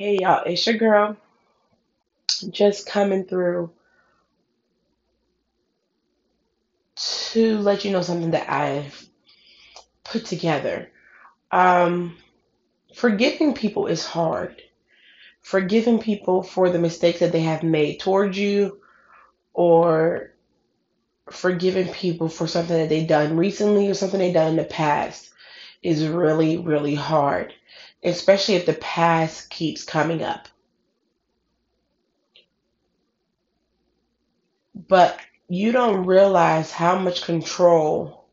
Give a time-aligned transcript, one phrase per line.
[0.00, 1.14] Hey y'all, it's your girl
[2.48, 3.70] just coming through
[6.96, 9.06] to let you know something that I've
[10.02, 10.90] put together.
[11.52, 12.16] Um,
[12.94, 14.62] forgiving people is hard.
[15.42, 18.80] Forgiving people for the mistakes that they have made towards you
[19.52, 20.32] or
[21.30, 25.28] forgiving people for something that they've done recently or something they've done in the past
[25.82, 27.52] is really, really hard,
[28.02, 30.48] especially if the past keeps coming up.
[34.74, 35.18] But
[35.48, 38.28] you don't realize how much control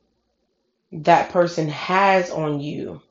[0.91, 3.01] that person has on you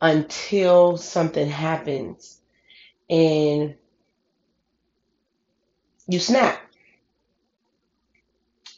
[0.00, 2.40] until something happens
[3.08, 3.74] and
[6.08, 6.60] you snap.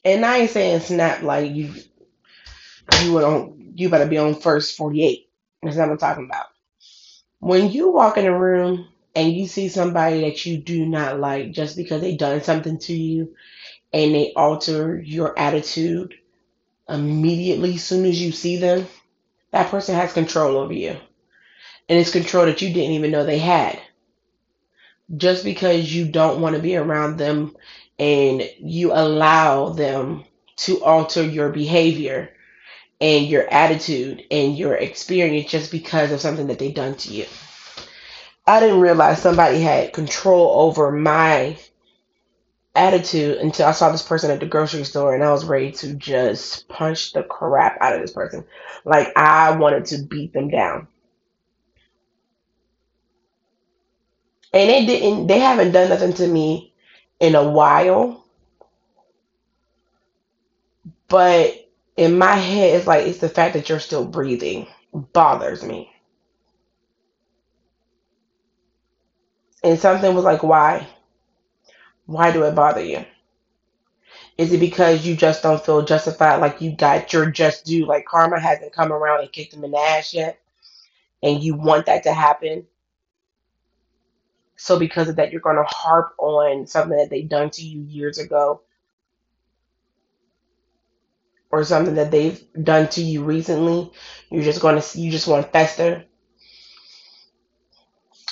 [0.05, 1.73] And I ain't saying snap like you
[3.03, 5.29] you on you better be on first 48.
[5.63, 6.47] That's what I'm talking about.
[7.41, 11.53] When you walk in a room and you see somebody that you do not like
[11.53, 13.35] just because they done something to you
[13.93, 16.15] and they alter your attitude
[16.89, 18.87] immediately as soon as you see them,
[19.53, 20.97] that person has control over you.
[21.89, 23.81] And it's control that you didn't even know they had.
[25.17, 27.57] Just because you don't want to be around them
[27.99, 30.25] and you allow them
[30.57, 32.31] to alter your behavior
[33.03, 37.27] and your attitude and your experience just because of something that they done to you.
[38.47, 41.59] I didn't realize somebody had control over my
[42.77, 45.95] attitude until I saw this person at the grocery store and I was ready to
[45.95, 48.45] just punch the crap out of this person.
[48.85, 50.87] Like I wanted to beat them down.
[54.55, 56.73] And they didn't they haven't done nothing to me
[57.19, 58.25] in a while,
[61.09, 61.62] but
[61.97, 65.91] in my head it's like it's the fact that you're still breathing bothers me.
[69.65, 70.89] And something was like, why?
[72.07, 73.05] Why do it bother you?
[74.39, 78.07] Is it because you just don't feel justified, like you got your just due, like
[78.07, 80.41] karma hasn't come around and kicked them in the ass yet,
[81.23, 82.67] and you want that to happen?
[84.57, 87.83] So because of that, you're going to harp on something that they've done to you
[87.83, 88.63] years ago,
[91.53, 93.93] or something that they've done to you recently.
[94.31, 96.05] You're just going to, you just want to fester.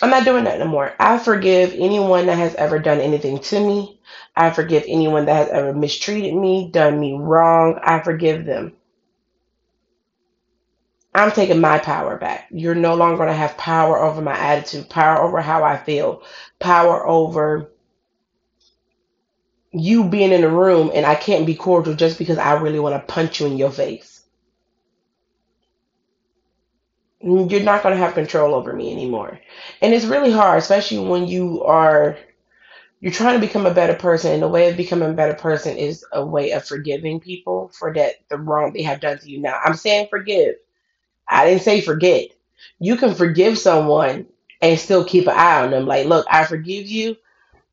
[0.02, 0.94] I'm not doing that no more.
[0.98, 4.00] I forgive anyone that has ever done anything to me.
[4.34, 7.78] I forgive anyone that has ever mistreated me, done me wrong.
[7.84, 8.72] I forgive them.
[11.14, 12.46] I'm taking my power back.
[12.50, 16.22] You're no longer going to have power over my attitude, power over how I feel,
[16.60, 17.70] power over
[19.72, 22.94] you being in the room and I can't be cordial just because I really want
[22.94, 24.22] to punch you in your face.
[27.22, 29.40] You're not going to have control over me anymore.
[29.82, 32.16] And it's really hard, especially when you are
[33.00, 35.76] you're trying to become a better person and the way of becoming a better person
[35.76, 39.40] is a way of forgiving people for that the wrong they have done to you.
[39.40, 40.56] Now, I'm saying forgive.
[41.28, 42.28] I didn't say forget.
[42.78, 44.26] You can forgive someone
[44.62, 45.86] and still keep an eye on them.
[45.86, 47.16] Like, look, I forgive you.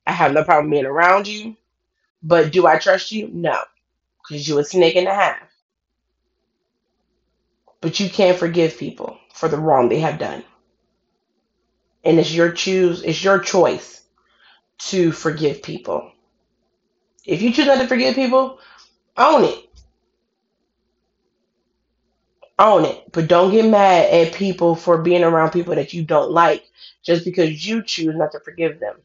[0.07, 1.57] I have no problem being around you.
[2.23, 3.29] But do I trust you?
[3.31, 3.59] No,
[4.27, 5.39] because you're a snake and a half.
[7.81, 10.43] But you can't forgive people for the wrong they have done.
[12.03, 14.03] And it's your choose, it's your choice
[14.79, 16.11] to forgive people.
[17.25, 18.59] If you choose not to forgive people,
[19.17, 19.69] own it.
[22.59, 23.11] Own it.
[23.11, 26.65] But don't get mad at people for being around people that you don't like
[27.03, 28.97] just because you choose not to forgive them.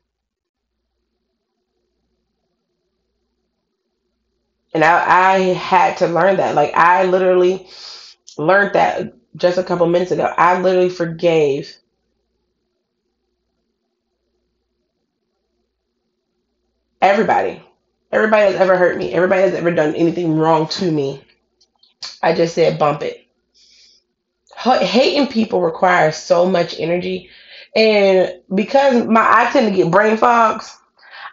[4.74, 6.54] And I, I had to learn that.
[6.54, 7.68] Like I literally
[8.38, 10.32] learned that just a couple minutes ago.
[10.36, 11.74] I literally forgave
[17.00, 17.62] everybody.
[18.10, 19.12] Everybody has ever hurt me.
[19.12, 21.24] Everybody has ever done anything wrong to me.
[22.22, 23.26] I just said bump it.
[24.66, 27.30] H- hating people requires so much energy.
[27.74, 30.76] And because my I tend to get brain fogs,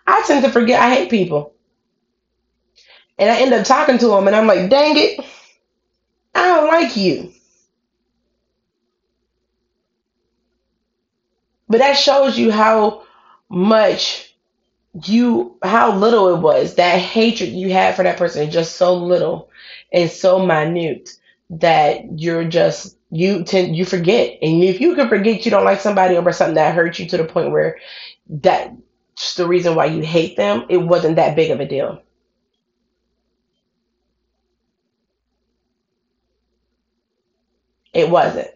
[0.07, 1.53] I tend to forget I hate people.
[3.19, 5.25] And I end up talking to them and I'm like, dang it,
[6.33, 7.33] I don't like you.
[11.67, 13.03] But that shows you how
[13.49, 14.35] much
[15.05, 16.75] you, how little it was.
[16.75, 19.49] That hatred you had for that person just so little
[19.93, 21.11] and so minute
[21.51, 24.37] that you're just, you tend, you forget.
[24.41, 27.17] And if you can forget you don't like somebody over something that hurt you to
[27.17, 27.79] the point where
[28.29, 32.01] that's the reason why you hate them, it wasn't that big of a deal.
[37.99, 38.49] It wasn't.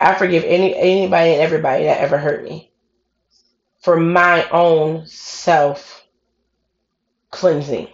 [0.00, 2.72] I forgive any anybody and everybody that ever hurt me
[3.82, 6.04] for my own self
[7.30, 7.88] cleansing.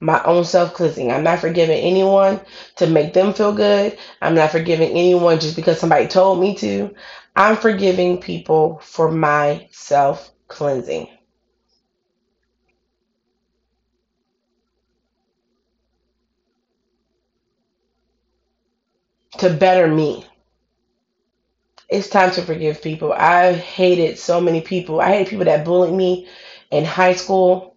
[0.00, 1.10] My own self cleansing.
[1.12, 2.40] I'm not forgiving anyone
[2.76, 3.98] to make them feel good.
[4.22, 6.94] I'm not forgiving anyone just because somebody told me to.
[7.36, 11.08] I'm forgiving people for my self cleansing.
[19.40, 20.24] To better me.
[21.88, 23.12] It's time to forgive people.
[23.12, 25.00] I hated so many people.
[25.00, 26.28] I hated people that bullied me
[26.70, 27.76] in high school.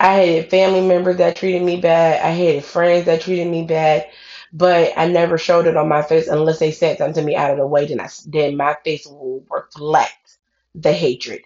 [0.00, 2.22] I hated family members that treated me bad.
[2.24, 4.08] I hated friends that treated me bad.
[4.52, 7.50] But I never showed it on my face unless they said something to me out
[7.50, 7.86] of the way.
[7.86, 10.38] Then I, then my face will reflect
[10.74, 11.42] the hatred.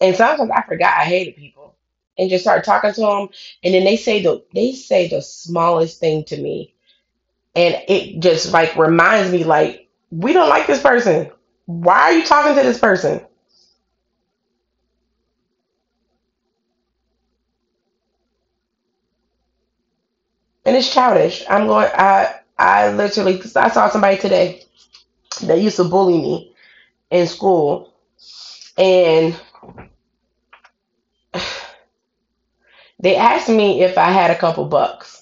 [0.00, 1.76] And sometimes I forgot I hated people
[2.18, 3.28] and just start talking to them.
[3.64, 6.74] And then they say the they say the smallest thing to me,
[7.54, 11.30] and it just like reminds me like we don't like this person.
[11.66, 13.24] Why are you talking to this person?
[20.64, 21.44] And it's childish.
[21.48, 21.88] I'm going.
[21.94, 24.64] I I literally I saw somebody today
[25.42, 26.54] that used to bully me
[27.10, 27.92] in school,
[28.78, 29.38] and
[33.00, 35.19] they asked me if I had a couple bucks,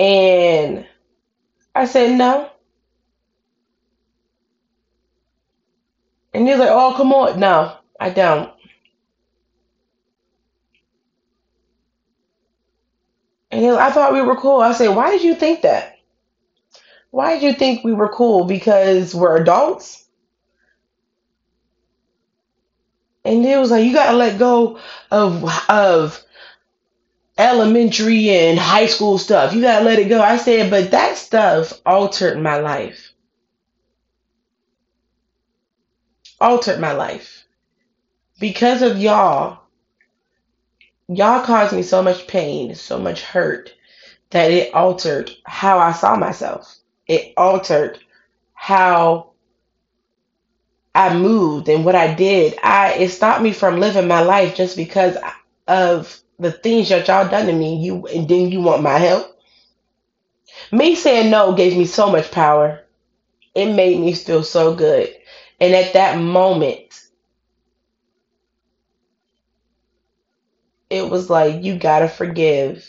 [0.00, 0.86] and
[1.74, 2.50] I said no,
[6.34, 8.52] and he was like, "Oh, come on, no, I don't."
[13.52, 14.60] And was, I thought we were cool.
[14.60, 15.96] I said, "Why did you think that?
[17.12, 18.44] Why did you think we were cool?
[18.46, 20.06] Because we're adults?"
[23.24, 24.78] And he was like, "You gotta let go
[25.10, 26.22] of of
[27.38, 29.54] elementary and high school stuff.
[29.54, 33.12] You gotta let it go." I said, "But that stuff altered my life.
[36.40, 37.44] Altered my life
[38.38, 39.58] because of y'all.
[41.08, 43.72] Y'all caused me so much pain, so much hurt."
[44.30, 46.76] that it altered how I saw myself.
[47.06, 47.98] It altered
[48.54, 49.32] how
[50.94, 52.58] I moved and what I did.
[52.62, 55.16] I it stopped me from living my life just because
[55.66, 57.76] of the things that y'all done to me.
[57.76, 59.38] You and then you want my help.
[60.72, 62.80] Me saying no gave me so much power.
[63.54, 65.14] It made me feel so good.
[65.60, 67.00] And at that moment,
[70.88, 72.86] it was like you gotta forgive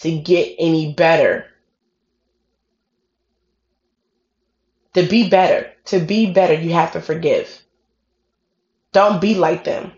[0.00, 1.46] to get any better.
[4.94, 7.62] To be better, to be better, you have to forgive.
[8.92, 9.92] Don't be like them.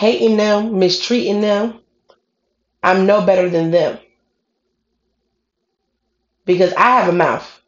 [0.00, 1.78] Hating them, mistreating them.
[2.82, 3.98] I'm no better than them
[6.46, 7.60] because I have a mouth.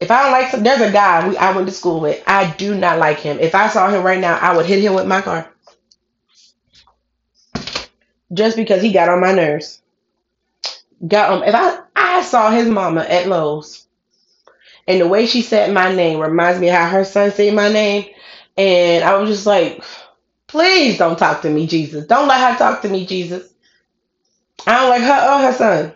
[0.00, 2.22] If I don't like some, there's a guy we, I went to school with.
[2.26, 3.38] I do not like him.
[3.38, 5.52] If I saw him right now, I would hit him with my car
[8.32, 9.82] just because he got on my nerves.
[11.06, 13.86] Got um, if I I saw his mama at Lowe's
[14.88, 18.06] and the way she said my name reminds me how her son said my name,
[18.56, 19.84] and I was just like,
[20.54, 22.06] please don't talk to me, Jesus.
[22.06, 23.52] Don't let her talk to me, Jesus.
[24.68, 25.94] I don't like her or her son.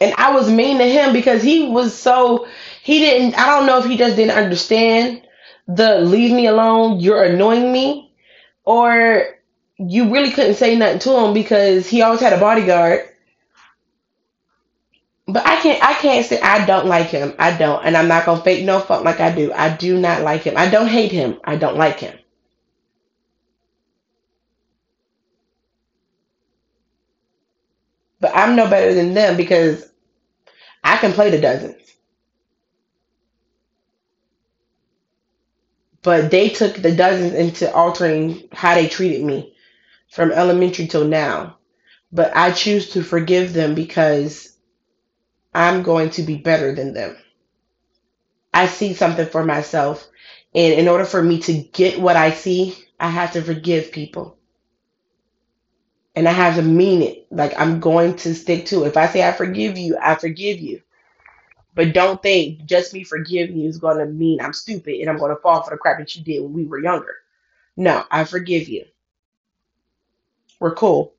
[0.00, 2.46] And I was mean to him because he was so
[2.84, 5.22] he didn't I don't know if he just didn't understand
[5.66, 8.14] the leave me alone, you're annoying me,
[8.64, 9.26] or
[9.78, 13.08] you really couldn't say nothing to him because he always had a bodyguard.
[15.28, 17.34] But I can't I can't say I don't like him.
[17.38, 17.84] I don't.
[17.84, 19.52] And I'm not gonna fake no fuck like I do.
[19.52, 20.54] I do not like him.
[20.56, 21.40] I don't hate him.
[21.44, 22.18] I don't like him.
[28.20, 29.88] But I'm no better than them because
[30.84, 31.82] I can play the dozens.
[36.02, 39.54] But they took the dozens into altering how they treated me
[40.10, 41.58] from elementary till now.
[42.12, 44.55] But I choose to forgive them because
[45.56, 47.16] I'm going to be better than them.
[48.54, 50.06] I see something for myself.
[50.54, 54.38] And in order for me to get what I see, I have to forgive people.
[56.14, 57.26] And I have to mean it.
[57.30, 58.88] Like I'm going to stick to it.
[58.88, 60.82] If I say I forgive you, I forgive you.
[61.74, 65.18] But don't think just me forgiving you is going to mean I'm stupid and I'm
[65.18, 67.16] going to fall for the crap that you did when we were younger.
[67.76, 68.86] No, I forgive you.
[70.60, 71.14] We're cool.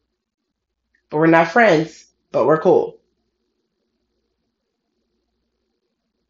[1.10, 2.97] But we're not friends, but we're cool.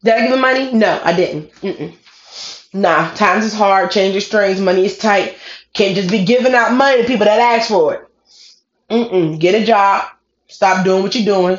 [0.02, 0.72] Did I give him money?
[0.72, 1.52] No, I didn't.
[1.56, 1.94] Mm-mm.
[2.74, 5.36] Nah, times is hard, change is strange, money is tight.
[5.74, 8.08] Can't just be giving out money to people that ask for it.
[8.90, 9.38] Mm-mm.
[9.40, 10.08] Get a job.
[10.48, 11.58] Stop doing what you're doing.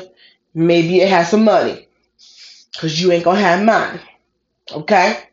[0.54, 1.88] Maybe it has some money.
[2.72, 4.00] Because you ain't going to have mine.
[4.72, 5.24] Okay?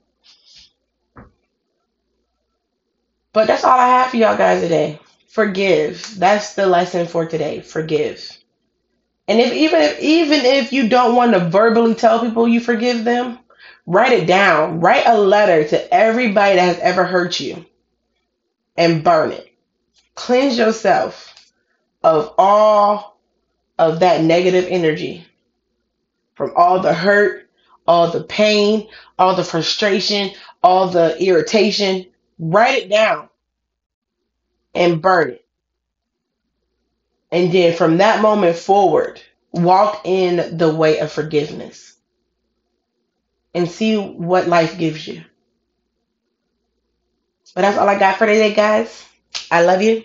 [3.31, 4.99] But that's all I have for y'all guys today.
[5.29, 6.15] Forgive.
[6.19, 7.61] That's the lesson for today.
[7.61, 8.36] Forgive.
[9.27, 13.03] And if even if even if you don't want to verbally tell people you forgive
[13.05, 13.39] them,
[13.85, 14.81] write it down.
[14.81, 17.65] Write a letter to everybody that has ever hurt you
[18.77, 19.53] and burn it.
[20.15, 21.35] Cleanse yourself
[22.03, 23.19] of all
[23.79, 25.27] of that negative energy
[26.35, 27.49] from all the hurt,
[27.87, 30.31] all the pain, all the frustration,
[30.63, 32.05] all the irritation.
[32.39, 33.29] Write it down
[34.75, 35.46] and burn it.
[37.31, 41.95] And then from that moment forward, walk in the way of forgiveness
[43.53, 45.23] and see what life gives you.
[47.55, 49.05] But that's all I got for today, guys.
[49.51, 50.03] I love you.